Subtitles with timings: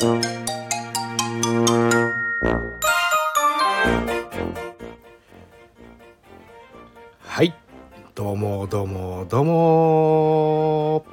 [0.00, 0.06] は
[7.42, 7.52] い。
[8.14, 11.04] どうもどうもどうも。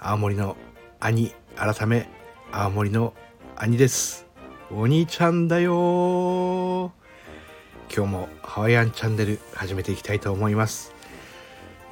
[0.00, 0.56] 青森の
[0.98, 2.08] 兄改め
[2.50, 3.14] 青森の
[3.54, 4.26] 兄です。
[4.72, 6.90] お兄ちゃんだよ。
[7.88, 10.92] 今日もハワイアンチャンネル始めていきたいと思います。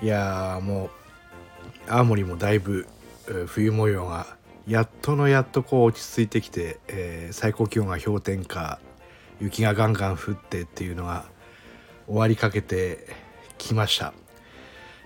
[0.03, 0.91] いやーもう
[1.89, 2.89] 青森もだいぶ
[3.47, 8.79] 冬模様がやっとのやっとこう落ち着いてきて、えー、最高気温が氷点下
[9.41, 11.25] 雪がガンガン降ってっていうのが
[12.07, 13.07] 終わりかけて
[13.59, 14.13] きました、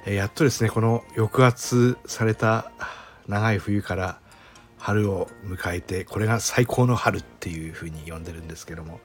[0.06, 2.72] えー、やっとですねこの抑圧された
[3.28, 4.18] 長い冬から
[4.76, 9.00] 春を迎えてこれが最高の春っていうふうに呼んでるんですけども、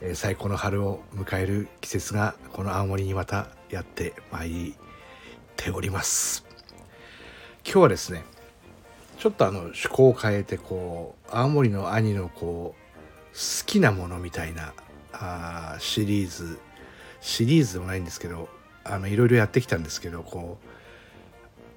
[0.00, 4.74] えー、最高の春を迎える季節がこの青森にまたやってまいっ
[5.56, 6.46] ております。
[7.64, 8.24] 今日はですね
[9.20, 14.72] ちょっとあの趣向を変えてこう青森の兄のこう好きなものみたいな
[15.12, 16.58] あシリーズ
[17.20, 18.48] シリーズでもないんですけど
[18.82, 20.66] あのいろいろやってきたんですけどこう、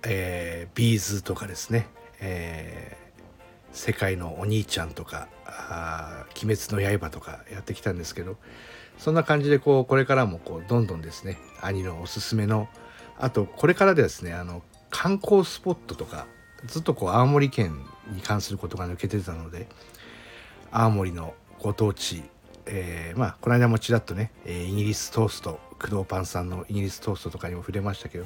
[0.08, 1.90] えー、ビーズとかですね、
[2.22, 8.38] えー、世界のお兄ちゃんとかあ鬼滅の刃とかやってきたんですけど
[8.98, 12.70] そんな感じでこうこれからもこうどんどんですね兄のおすすめの
[13.20, 16.26] あとこれからですねあの観光スポットとか
[16.66, 19.68] ずっとこう青森県に関することが抜けてたので
[20.72, 22.24] 青森のご当地、
[22.66, 28.26] えー、まあこの間もちらっとね、イギリストースト工藤パンさんのイギリストーストとかにも触れましたけど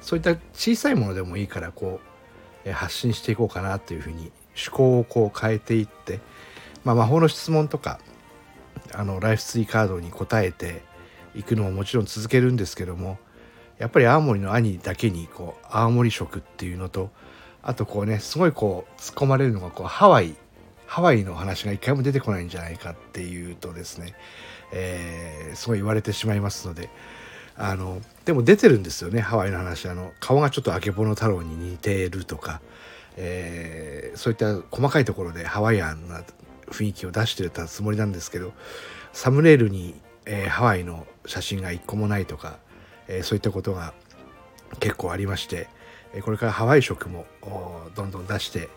[0.00, 2.00] そういった小さいものでもいいからこ
[2.64, 6.20] う、発信していこうかなというふうに趣向をこう変えていって、
[6.84, 8.00] まあ、魔法の質問とか
[8.94, 10.82] あのライフツリーカードに答えて
[11.34, 13.18] いくのももちろん続けるんですけども
[13.78, 17.10] やっぱり青森の兄だけにこう青森食っていうのと
[17.68, 20.36] あとこうねすごいこう突っ込まれるのがこうハワイ
[20.86, 24.14] ハワイの話が一回も出てこないんじゃないかっていうとですね、
[24.72, 26.90] えー、すごい言われてしまいますので
[27.56, 29.88] あのでも出てるんですよねハワイの話。
[29.88, 32.60] あの顔がちょっとあけぼの太郎に似てるとか、
[33.16, 36.22] えー、そういった細かいところでハワイアンな
[36.68, 38.52] 雰囲気を出してたつもりなんですけど
[39.12, 42.58] サムネイルに、えー、ハワイの写真が一個もないとか
[43.08, 43.92] えそういったことが
[44.78, 45.68] 結構ありまして
[46.22, 47.26] これからハワイ食も
[47.94, 48.68] どんどん出して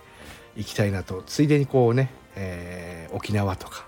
[0.55, 1.23] いきたいなと。
[1.25, 3.87] ついでにこうね、えー、沖縄とか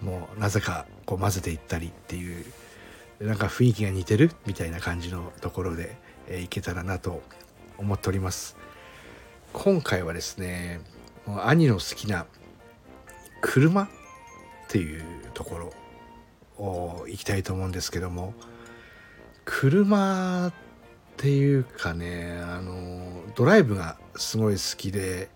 [0.00, 2.44] もうなぜかこう混ぜていったりっていう
[3.20, 5.96] なんか雰囲気が似てるみたいな感じのところで、
[6.28, 7.22] えー、いけたらなと
[7.76, 8.56] 思っております。
[9.52, 10.80] 今回はですね
[11.26, 12.26] もう兄の好きな
[13.40, 13.88] 車っ
[14.68, 15.02] ていう
[15.34, 18.32] ところを行きたいと思うんですけども
[19.44, 20.69] 車って
[21.20, 25.28] ていうかねあのドライブがすごい好きで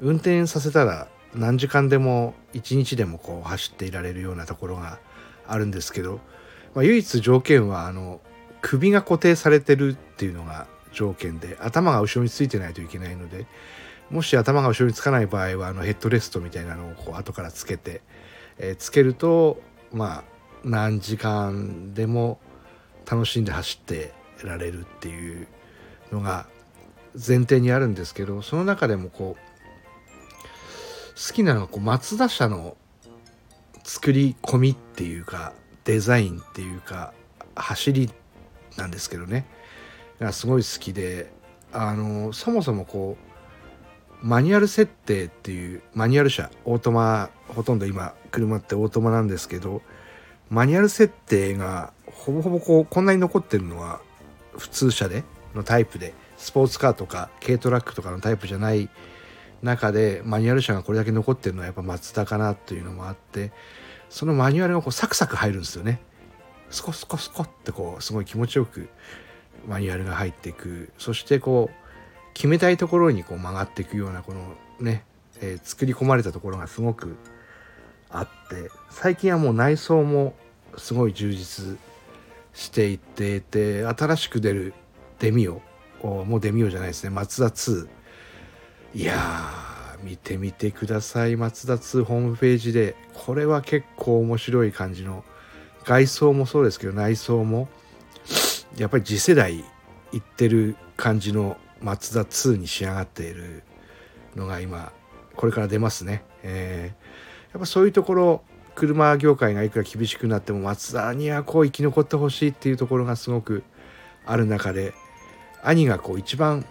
[0.00, 5.00] 運転させたら何時間でも一日でもこう走っていられるようなところが
[5.48, 6.20] あるんですけど、
[6.72, 8.20] まあ、唯一条件はあの
[8.60, 13.46] 首が固定されてるっていうのが条件で頭が後ろについてないといけないので
[14.10, 18.02] もし頭が後ろにつかない場合はあのヘッドレストみたいなのをこう後からつけて、
[18.56, 19.60] えー、つけると
[19.92, 20.24] まあ
[20.62, 22.38] 何時間でも
[23.10, 25.46] 楽しんで走ってられるっていう
[26.12, 26.46] のが
[27.14, 29.48] 前提にあるんですけどその中でもこう
[31.28, 32.76] 好きなのはこう松田社の
[33.82, 35.52] 作り込みっていうか
[35.84, 37.12] デザインっていうか
[37.54, 38.10] 走り
[38.76, 39.46] なんですけどね。
[40.20, 41.32] がすごい好きで
[41.72, 43.16] あのそもそもこ
[44.22, 49.80] うマニュアル設定っていうマニュアル車オートマほとんど今車ってオートマなんですけど
[50.50, 54.00] マニュアル設定がほぼほぼこうこんなに残ってるのは
[54.58, 55.24] 普通車で
[55.54, 58.88] のタイプでスポーツカーとか軽トラックとかのタイプじゃない
[59.62, 63.52] 中でマニュアル車がこれだけ残ってるのはやっぱマツダかなというのもあって
[64.08, 66.00] そのマニュアルがこうサクサク入るんですよね。
[66.70, 68.88] スコスコスコってこうすごい気持ちよく
[69.66, 75.04] マニュアルが入っていくそしてこう決めたいところにこう曲がっていくようなこのね、
[75.40, 77.16] えー、作り込まれたところがすごく
[78.10, 80.34] あって最近はもう内装も
[80.76, 81.78] すごい充実
[82.58, 84.74] していっていて新しく出る
[85.20, 85.62] デミオ
[86.02, 87.10] もうデミオじゃないですね。
[87.10, 87.88] 松田2
[88.94, 91.36] いやー見てみてください。
[91.36, 95.24] 松田2ホームページでこれは結構面白い感じの
[95.84, 97.68] 外装もそうですけど内装も
[98.76, 99.64] やっぱり次世代
[100.12, 103.62] いってる感じの松田2に仕上がっている
[104.34, 104.92] のが今
[105.36, 108.42] これから出ますね、えー、やっぱそういうところ
[108.78, 113.64] 車業界がいくら厳しくなっても松田にはこう生き残ってほしいっていうところがすごく
[114.24, 114.94] ある中で
[115.62, 116.64] 兄がこう一番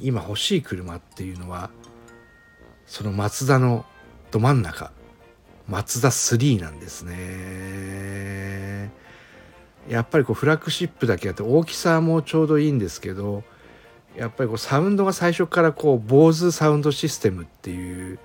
[0.00, 1.70] 今欲しい車っていうのは
[2.86, 3.84] そのマツダの
[4.32, 4.90] ど真ん中
[5.68, 8.90] マツダ3なんですね。
[9.88, 13.44] やっぱりこうフラッグシップだけあって大きさもちょうどいいんですけど
[14.16, 18.18] やっぱりこうサウンドが最初からこう坊主サウンドシステムっていう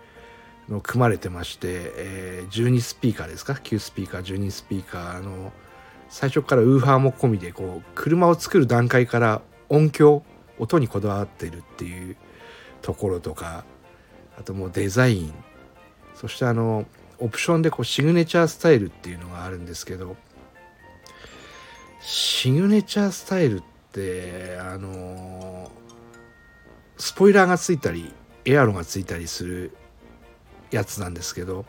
[0.70, 1.68] の組まれてまして、
[1.98, 5.54] えー、12スピーカーですか？9スピーカー12スピーカーの
[6.10, 10.24] 最初からウーファーも込みでこう車を作る段階から音響
[10.60, 12.16] 音にこだわってるっていう
[12.82, 13.66] ところとか
[14.38, 15.34] あともうデザイン
[16.14, 16.86] そしてあの
[17.20, 20.16] オプションでこうシグネチャースタイルっていうのがあるんですけど
[22.02, 25.72] シグネチャースタイルってあの
[26.98, 28.14] スポイラーがついたり
[28.46, 29.72] エアロがついたりする
[30.76, 31.66] やつなんですけど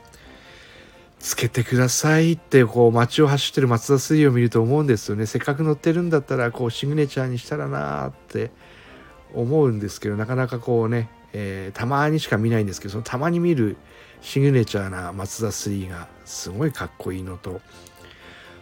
[1.18, 5.26] つけてくださいってこう街を走ってる松田水を見ると思うんですよね。
[5.26, 8.50] せっかく乗ってるんだったらこうシグネチャーにしたらなって
[9.34, 13.76] 思うんですけどなかなかこうね、えー、たまにしか見ないんですけどそのたまに見る
[14.20, 17.60] シグネチャーな松田3がすごいかっこいいのと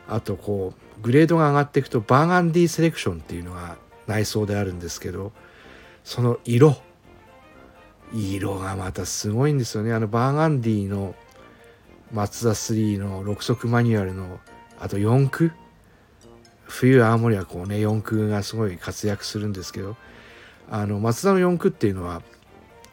[0.09, 3.77] あとこうグレードが上がっていくとバーガンディセレクションっていうのが
[4.07, 5.33] 内装であるんですけど
[6.05, 6.77] その色
[8.13, 9.93] 色がまたすごいんですよね。
[9.93, 11.15] あのバーガンディの
[12.13, 14.41] マツダ3の6速マニュアルの
[14.79, 15.53] あと4駆。
[16.67, 19.97] 冬青森はこうね4駆がすごい活躍するんですけど。
[20.71, 22.23] あのマツダの4駆っていうのは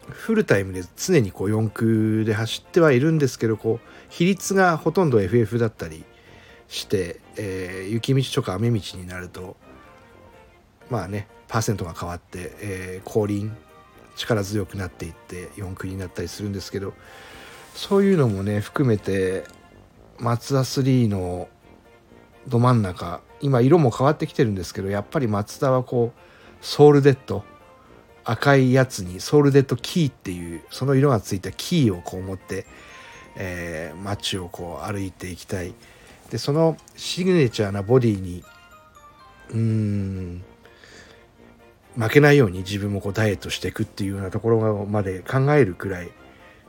[0.09, 6.03] フルタイムで常にこう4駆で走ってはいるんですけどこう比率がほとんど FF だったり
[6.67, 9.55] して、えー、雪道とか雨道になると
[10.89, 13.55] まあねパーセントが変わって、えー、後輪
[14.15, 16.93] 力強くなっていって4駆になったりするんですけど
[17.75, 19.45] そういうのもね含めて
[20.19, 21.47] マツダ3の
[22.47, 27.43] ど真ん中今色も変わってきてるんですけどやっぱりマツダはこうソウルデッド
[28.23, 32.67] 赤いやつにソウルデッドキーっていうその色がついたキーをこう持って、
[33.35, 35.73] えー、街をこう歩いていきたい。
[36.29, 38.43] でそのシグネチャーなボディに
[39.49, 40.43] うーん
[41.97, 46.11] 負けないように自分もこうダイエットしていくっていうようなところまで考えるくらい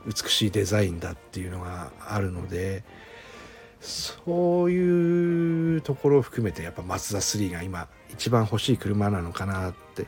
[0.05, 2.83] 美しいデザインだっていうのがあるので
[3.79, 10.07] そういうところを含めてやっぱマツダ3が今一番欲しい車なのかなって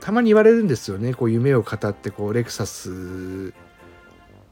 [0.00, 1.12] たまに言われるんですよね。
[1.12, 3.52] こう夢を語ってこうレクサス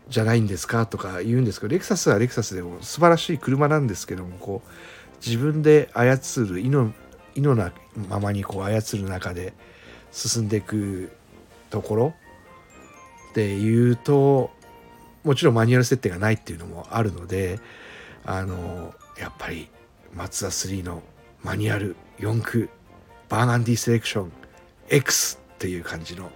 [0.08, 4.68] じゃないんですかとか言うんですけどレクサスはレクサスでも素晴らしい車なんですけどもこう
[5.24, 6.60] 自分で操る
[7.36, 7.72] 意のな
[8.08, 9.52] ままにこう操る中で
[10.10, 11.12] 進んでいく
[11.70, 12.14] ところ
[13.34, 14.50] でいうと
[15.24, 17.60] もちろんマニュアル設定がないっていうのもあるので
[18.24, 19.68] あのやっぱり
[20.14, 21.02] マツダ3の
[21.42, 22.70] マニュアル4駆
[23.28, 24.32] バーガンディセレクション
[24.88, 26.30] X っていう感じの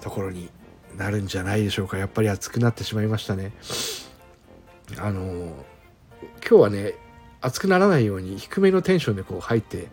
[0.00, 0.50] ところに
[0.96, 1.98] なるんじゃないでしょうか。
[1.98, 3.52] やっぱり熱くなってしまいましたね。
[4.98, 5.54] あの今
[6.42, 6.94] 日はね
[7.40, 9.88] 熱くならないように低めのテンションでこう入って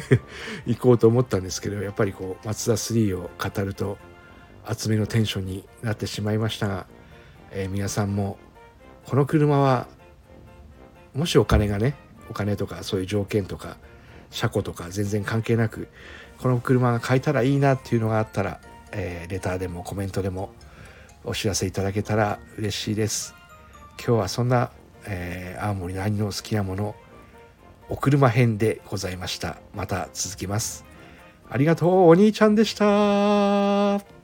[0.66, 3.98] いこうと思ったんですけどやっぱりこうマツダ3を語ると
[4.64, 6.86] 厚めのテンションになってしまいましたが、
[7.50, 8.38] えー、皆さんも
[9.06, 9.86] この車は
[11.14, 11.94] もしお金がね
[12.30, 13.76] お金とかそういう条件とか
[14.30, 15.88] 車庫とか全然関係なく
[16.38, 18.60] この車が買えたらいいなっていうのがあったら、
[18.92, 20.52] えー、レターでもコメントでも
[21.24, 23.34] お知らせいただけたら嬉しいです。
[23.98, 24.70] 今日はそんな
[25.08, 26.94] えー、青森の兄の好きなもの
[27.88, 29.58] お車編でございました。
[29.74, 30.84] また続きます。
[31.50, 34.17] ありがとうお兄ちゃんでした。